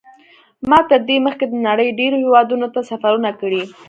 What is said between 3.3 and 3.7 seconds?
کړي.